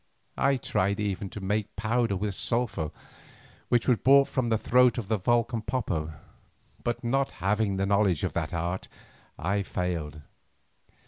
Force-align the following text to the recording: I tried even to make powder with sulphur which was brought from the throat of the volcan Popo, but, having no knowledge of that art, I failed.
I 0.39 0.57
tried 0.57 0.99
even 0.99 1.29
to 1.29 1.39
make 1.39 1.75
powder 1.75 2.15
with 2.15 2.33
sulphur 2.33 2.89
which 3.69 3.87
was 3.87 3.97
brought 3.99 4.27
from 4.27 4.49
the 4.49 4.57
throat 4.57 4.97
of 4.97 5.09
the 5.09 5.17
volcan 5.19 5.61
Popo, 5.61 6.13
but, 6.83 6.99
having 7.33 7.75
no 7.75 7.85
knowledge 7.85 8.23
of 8.23 8.33
that 8.33 8.51
art, 8.51 8.87
I 9.37 9.61
failed. 9.61 10.23